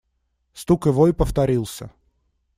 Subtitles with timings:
[0.55, 1.91] Стук и вой повторился.